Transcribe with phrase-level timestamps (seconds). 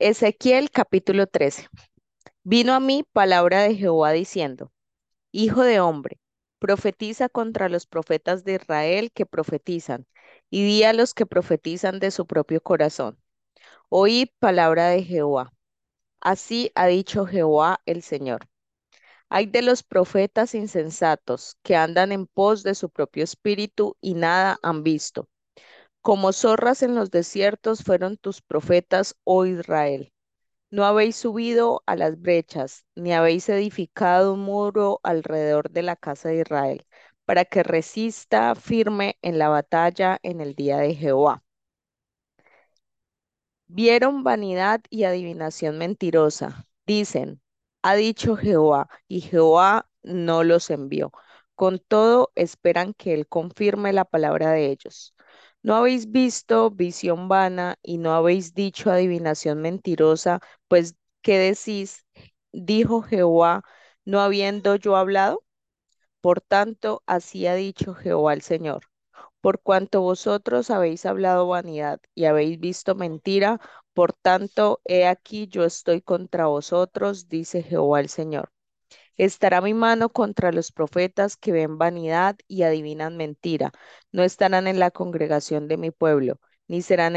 [0.00, 1.68] Ezequiel capítulo 13.
[2.44, 4.70] Vino a mí palabra de Jehová diciendo,
[5.32, 6.20] Hijo de hombre,
[6.60, 10.06] profetiza contra los profetas de Israel que profetizan,
[10.50, 13.18] y di a los que profetizan de su propio corazón.
[13.88, 15.52] Oíd palabra de Jehová.
[16.20, 18.48] Así ha dicho Jehová el Señor.
[19.28, 24.60] Hay de los profetas insensatos que andan en pos de su propio espíritu y nada
[24.62, 25.28] han visto.
[26.08, 30.10] Como zorras en los desiertos fueron tus profetas, oh Israel.
[30.70, 36.30] No habéis subido a las brechas, ni habéis edificado un muro alrededor de la casa
[36.30, 36.86] de Israel,
[37.26, 41.44] para que resista firme en la batalla en el día de Jehová.
[43.66, 46.66] Vieron vanidad y adivinación mentirosa.
[46.86, 47.42] Dicen,
[47.82, 51.12] ha dicho Jehová, y Jehová no los envió.
[51.54, 55.14] Con todo, esperan que Él confirme la palabra de ellos.
[55.68, 60.40] ¿No habéis visto visión vana y no habéis dicho adivinación mentirosa?
[60.66, 62.06] Pues, ¿qué decís?
[62.52, 63.62] Dijo Jehová,
[64.04, 65.44] no habiendo yo hablado.
[66.22, 68.84] Por tanto, así ha dicho Jehová el Señor.
[69.42, 73.60] Por cuanto vosotros habéis hablado vanidad y habéis visto mentira,
[73.94, 78.50] por tanto, he aquí yo estoy contra vosotros, dice Jehová el Señor.
[79.18, 83.72] Estará mi mano contra los profetas que ven vanidad y adivinan mentira.
[84.12, 87.14] No estarán en la congregación de mi pueblo, ni serán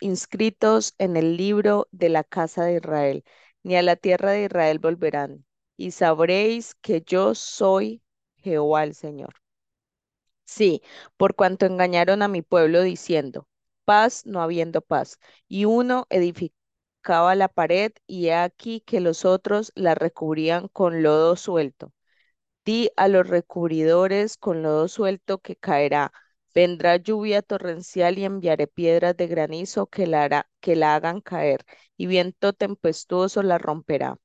[0.00, 3.24] inscritos en el libro de la casa de Israel,
[3.62, 5.46] ni a la tierra de Israel volverán.
[5.76, 8.02] Y sabréis que yo soy
[8.36, 9.34] Jehová el Señor.
[10.44, 10.82] Sí,
[11.16, 13.46] por cuanto engañaron a mi pueblo diciendo,
[13.84, 16.06] paz no habiendo paz, y uno
[17.04, 21.92] la pared, y he aquí que los otros la recubrían con lodo suelto.
[22.64, 26.12] Di a los recubridores con lodo suelto que caerá.
[26.54, 31.64] Vendrá lluvia torrencial y enviaré piedras de granizo que la, que la hagan caer,
[31.96, 34.16] y viento tempestuoso la romperá.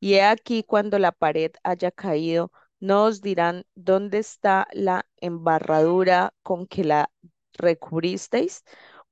[0.00, 6.34] Y he aquí cuando la pared haya caído, no os dirán dónde está la embarradura
[6.42, 7.10] con que la
[7.54, 8.64] recubristeis.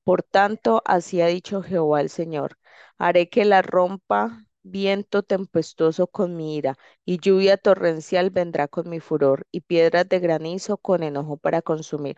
[0.04, 2.58] Por tanto, así ha dicho Jehová el Señor.
[2.98, 9.00] Haré que la rompa viento tempestuoso con mi ira, y lluvia torrencial vendrá con mi
[9.00, 12.16] furor, y piedras de granizo con enojo para consumir.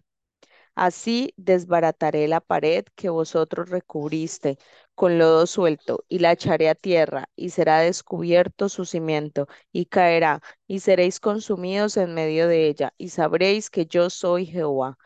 [0.74, 4.58] Así desbarataré la pared que vosotros recubriste
[4.94, 10.40] con lodo suelto, y la echaré a tierra, y será descubierto su cimiento, y caerá,
[10.66, 14.98] y seréis consumidos en medio de ella, y sabréis que yo soy Jehová.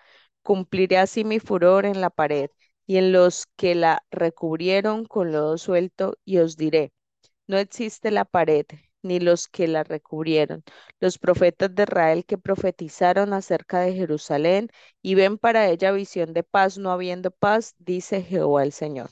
[0.43, 2.51] Cumpliré así mi furor en la pared,
[2.91, 6.93] y en los que la recubrieron con lodo suelto, y os diré,
[7.47, 8.67] no existe la pared,
[9.03, 10.65] ni los que la recubrieron,
[11.01, 14.71] los profetas de Israel que profetizaron acerca de Jerusalén
[15.03, 19.11] y ven para ella visión de paz, no habiendo paz, dice Jehová el Señor.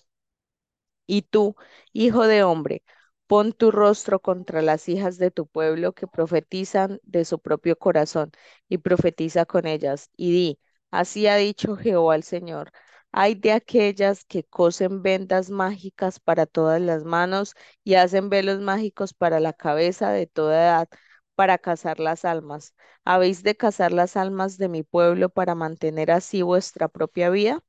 [1.07, 1.57] Y tú,
[1.93, 2.83] hijo de hombre,
[3.27, 8.31] pon tu rostro contra las hijas de tu pueblo que profetizan de su propio corazón,
[8.69, 10.61] y profetiza con ellas, y di,
[10.91, 12.71] así ha dicho Jehová el Señor.
[13.13, 17.55] Hay de aquellas que cosen vendas mágicas para todas las manos
[17.85, 20.89] y hacen velos mágicos para la cabeza de toda edad,
[21.35, 22.75] para cazar las almas.
[23.05, 27.63] ¿Habéis de cazar las almas de mi pueblo para mantener así vuestra propia vida?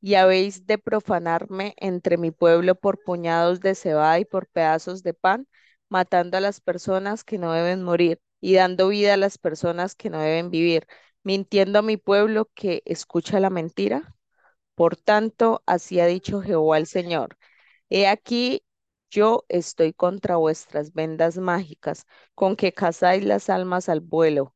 [0.00, 5.14] ¿Y habéis de profanarme entre mi pueblo por puñados de cebada y por pedazos de
[5.14, 5.46] pan,
[5.88, 10.10] matando a las personas que no deben morir y dando vida a las personas que
[10.10, 10.86] no deben vivir?
[11.24, 14.16] Mintiendo a mi pueblo que escucha la mentira?
[14.76, 17.38] Por tanto, así ha dicho Jehová el Señor.
[17.90, 18.64] He aquí,
[19.10, 24.54] yo estoy contra vuestras vendas mágicas, con que cazáis las almas al vuelo.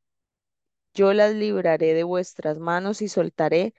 [0.93, 3.73] Yo las libraré de vuestras manos y soltaré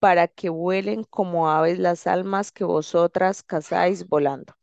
[0.00, 4.57] para que vuelen como aves las almas que vosotras cazáis volando.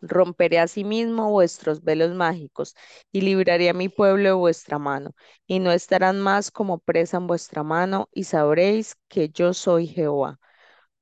[0.00, 2.74] Romperé asimismo vuestros velos mágicos
[3.12, 5.12] y libraré a mi pueblo de vuestra mano,
[5.46, 10.38] y no estarán más como presa en vuestra mano, y sabréis que yo soy Jehová.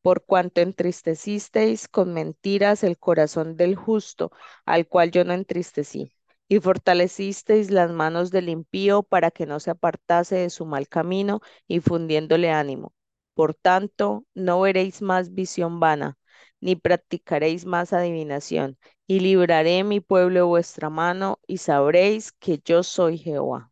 [0.03, 4.31] Por cuanto entristecisteis con mentiras el corazón del justo,
[4.67, 6.13] al cual yo no entristecí,
[6.49, 11.41] y fortalecisteis las manos del impío para que no se apartase de su mal camino,
[11.67, 12.95] y fundiéndole ánimo.
[13.35, 16.19] Por tanto, no veréis más visión vana
[16.65, 23.19] ni practicaréis más adivinación, y libraré mi pueblo vuestra mano, y sabréis que yo soy
[23.19, 23.71] Jehová.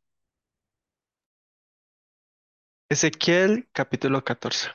[2.90, 4.68] Ezequiel capítulo 14.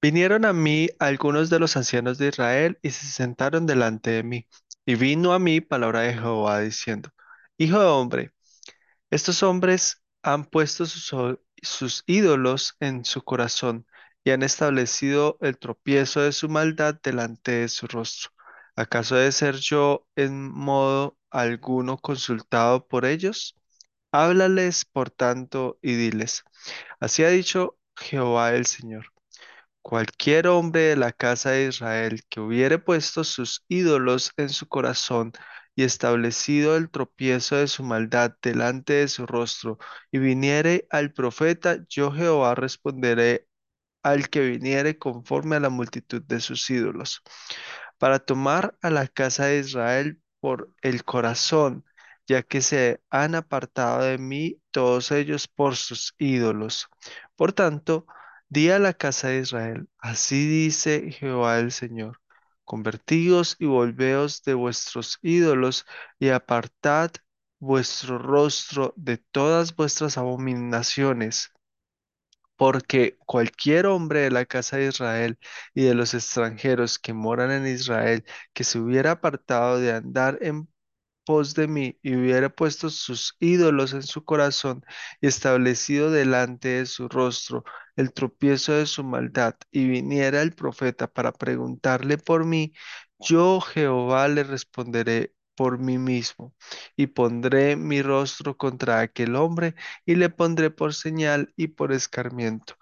[0.00, 4.46] Vinieron a mí algunos de los ancianos de Israel y se sentaron delante de mí.
[4.86, 7.10] Y vino a mí palabra de Jehová diciendo,
[7.56, 8.32] Hijo de hombre,
[9.10, 13.87] estos hombres han puesto sus ídolos en su corazón
[14.28, 18.30] y han establecido el tropiezo de su maldad delante de su rostro.
[18.76, 23.56] ¿Acaso de ser yo en modo alguno consultado por ellos?
[24.12, 26.44] Háblales, por tanto, y diles,
[27.00, 29.06] así ha dicho Jehová el Señor.
[29.80, 35.32] Cualquier hombre de la casa de Israel que hubiere puesto sus ídolos en su corazón
[35.74, 39.78] y establecido el tropiezo de su maldad delante de su rostro,
[40.12, 43.47] y viniere al profeta, yo Jehová responderé
[44.10, 47.22] al que viniere conforme a la multitud de sus ídolos
[47.98, 51.84] para tomar a la casa de Israel por el corazón,
[52.26, 56.88] ya que se han apartado de mí todos ellos por sus ídolos.
[57.36, 58.06] Por tanto,
[58.48, 62.20] di a la casa de Israel, así dice Jehová el Señor.
[62.64, 65.86] Convertíos y volveos de vuestros ídolos
[66.18, 67.10] y apartad
[67.58, 71.50] vuestro rostro de todas vuestras abominaciones
[72.58, 75.38] porque cualquier hombre de la casa de Israel
[75.74, 80.68] y de los extranjeros que moran en Israel, que se hubiera apartado de andar en
[81.24, 84.84] pos de mí y hubiera puesto sus ídolos en su corazón
[85.20, 87.64] y establecido delante de su rostro
[87.96, 92.72] el tropiezo de su maldad, y viniera el profeta para preguntarle por mí,
[93.18, 96.54] yo Jehová le responderé por mí mismo,
[96.96, 99.74] y pondré mi rostro contra aquel hombre,
[100.06, 102.76] y le pondré por señal y por escarmiento,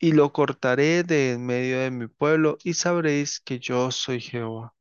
[0.00, 4.74] y lo cortaré de en medio de mi pueblo, y sabréis que yo soy Jehová.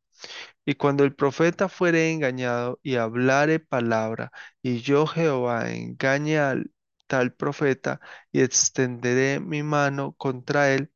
[0.65, 4.31] Y cuando el profeta fuere engañado y hablare palabra,
[4.61, 6.71] y yo Jehová engañe al
[7.07, 8.01] tal profeta,
[8.31, 10.91] y extenderé mi mano contra él,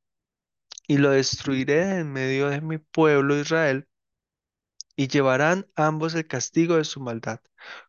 [0.87, 3.87] y lo destruiré en medio de mi pueblo Israel,
[5.01, 7.39] y llevarán ambos el castigo de su maldad.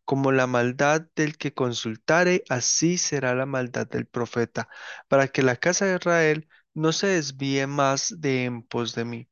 [0.06, 4.70] Como la maldad del que consultare, así será la maldad del profeta,
[5.08, 9.28] para que la casa de Israel no se desvíe más de en pos de mí,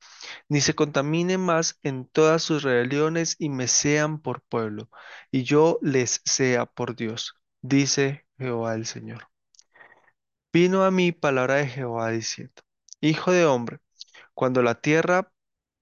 [0.50, 4.91] ni se contamine más en todas sus rebeliones y me sean por pueblo,
[5.31, 9.29] y yo les sea por Dios, dice Jehová el Señor.
[10.53, 12.61] Vino a mí palabra de Jehová diciendo,
[13.00, 13.79] Hijo de hombre,
[14.35, 15.32] cuando la tierra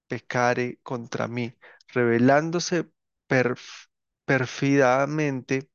[0.07, 1.53] pecare contra mí,
[1.93, 2.89] rebelándose
[3.27, 3.87] perf-
[4.25, 5.69] perfidamente,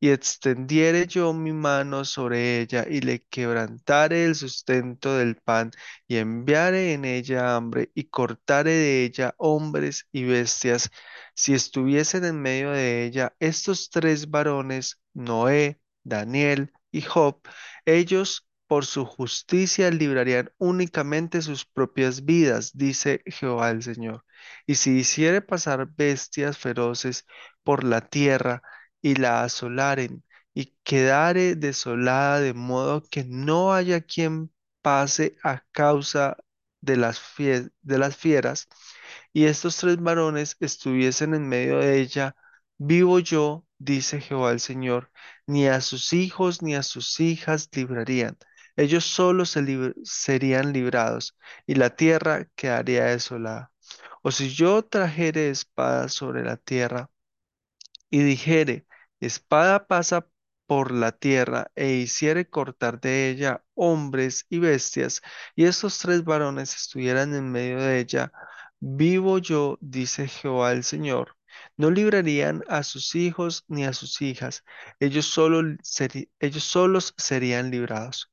[0.00, 5.70] y extendiere yo mi mano sobre ella, y le quebrantare el sustento del pan,
[6.08, 10.90] y enviare en ella hambre, y cortare de ella hombres y bestias,
[11.34, 17.40] si estuviesen en medio de ella estos tres varones, Noé, Daniel y Job,
[17.84, 24.24] ellos por su justicia librarían únicamente sus propias vidas, dice Jehová el Señor.
[24.64, 27.26] Y si hiciere pasar bestias feroces
[27.64, 28.62] por la tierra
[29.02, 30.22] y la asolaren,
[30.54, 34.52] y quedare desolada de modo que no haya quien
[34.82, 36.36] pase a causa
[36.80, 37.18] de las,
[38.16, 38.68] fieras,
[39.32, 42.36] y estos tres varones estuviesen en medio de ella,
[42.78, 45.10] vivo yo, dice Jehová el Señor,
[45.46, 48.38] ni a sus hijos ni a sus hijas librarían.
[48.80, 51.36] Ellos solos se serían librados,
[51.66, 53.72] y la tierra quedaría desolada.
[54.22, 57.10] O si yo trajere espada sobre la tierra,
[58.08, 58.86] y dijere,
[59.20, 60.26] espada pasa
[60.66, 65.20] por la tierra, e hiciere cortar de ella hombres y bestias,
[65.54, 68.32] y estos tres varones estuvieran en medio de ella,
[68.80, 71.36] vivo yo, dice Jehová el Señor,
[71.76, 74.64] no librarían a sus hijos ni a sus hijas,
[75.00, 75.60] ellos solo
[76.40, 78.30] ellos solos serían librados.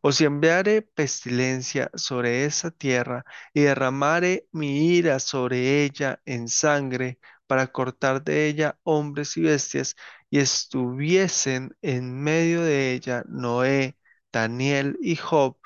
[0.00, 7.18] O si enviare pestilencia sobre esa tierra y derramare mi ira sobre ella en sangre
[7.46, 9.96] para cortar de ella hombres y bestias,
[10.30, 13.96] y estuviesen en medio de ella Noé,
[14.32, 15.56] Daniel y Job,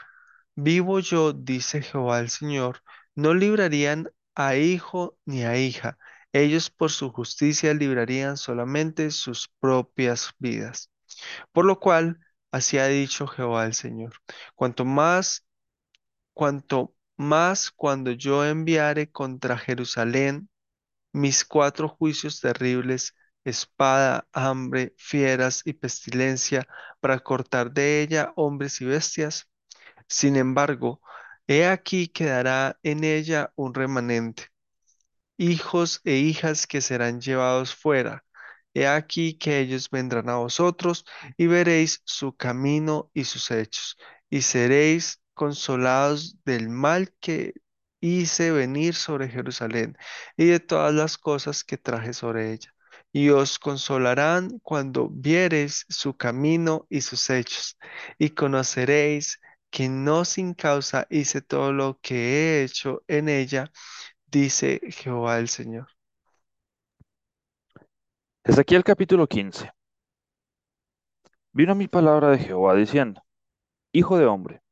[0.54, 2.82] vivo yo, dice Jehová el Señor,
[3.14, 5.98] no librarían a hijo ni a hija,
[6.32, 10.90] ellos por su justicia librarían solamente sus propias vidas.
[11.52, 12.20] Por lo cual,
[12.52, 14.14] así ha dicho Jehová el Señor,
[14.54, 15.46] cuanto más,
[16.34, 20.48] cuanto más cuando yo enviare contra Jerusalén
[21.12, 26.66] mis cuatro juicios terribles, espada, hambre, fieras y pestilencia,
[27.00, 29.48] para cortar de ella hombres y bestias.
[30.08, 31.00] Sin embargo,
[31.46, 34.52] he aquí quedará en ella un remanente
[35.36, 38.24] hijos e hijas que serán llevados fuera.
[38.74, 41.04] He aquí que ellos vendrán a vosotros
[41.36, 43.96] y veréis su camino y sus hechos,
[44.30, 47.54] y seréis consolados del mal que
[48.00, 49.96] hice venir sobre Jerusalén
[50.36, 52.74] y de todas las cosas que traje sobre ella.
[53.12, 57.78] Y os consolarán cuando viereis su camino y sus hechos,
[58.18, 63.70] y conoceréis que no sin causa hice todo lo que he hecho en ella,
[64.26, 65.91] dice Jehová el Señor.
[68.44, 69.70] Ezequiel capítulo 15.
[71.52, 73.22] Vino a mi palabra de Jehová diciendo,
[73.92, 74.62] Hijo de hombre,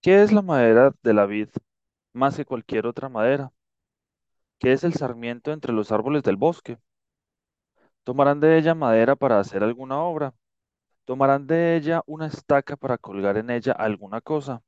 [0.00, 1.50] ¿qué es la madera de la vid
[2.14, 3.52] más que cualquier otra madera?
[4.58, 6.78] ¿Qué es el sarmiento entre los árboles del bosque?
[8.02, 10.32] ¿Tomarán de ella madera para hacer alguna obra?
[11.04, 14.62] ¿Tomarán de ella una estaca para colgar en ella alguna cosa?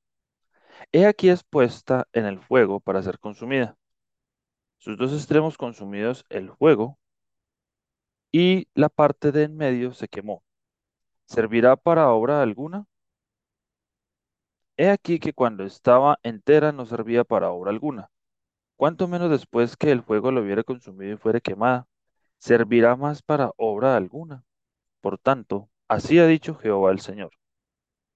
[0.92, 3.78] He aquí es puesta en el fuego para ser consumida.
[4.76, 6.98] Sus dos extremos consumidos el fuego
[8.32, 10.42] y la parte de en medio se quemó.
[11.26, 12.86] ¿Servirá para obra alguna?
[14.76, 18.10] He aquí que cuando estaba entera no servía para obra alguna.
[18.76, 21.86] Cuanto menos después que el fuego lo hubiere consumido y fuere quemada,
[22.38, 24.44] servirá más para obra alguna.
[25.00, 27.32] Por tanto, así ha dicho Jehová el Señor.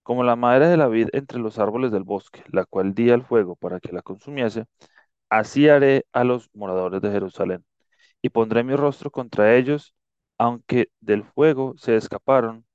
[0.03, 3.25] Como la madera de la vid entre los árboles del bosque, la cual di al
[3.25, 4.67] fuego para que la consumiese,
[5.31, 7.65] así haré a los moradores de Jerusalén,
[8.23, 9.95] y pondré mi rostro contra ellos,
[10.39, 12.67] aunque del fuego se escaparon,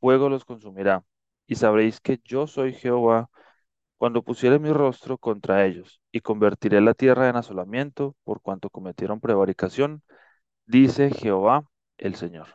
[0.00, 1.04] fuego los consumirá,
[1.46, 3.30] y sabréis que yo soy Jehová
[3.98, 9.20] cuando pusiere mi rostro contra ellos, y convertiré la tierra en asolamiento por cuanto cometieron
[9.20, 10.02] prevaricación,
[10.66, 12.48] dice Jehová el Señor.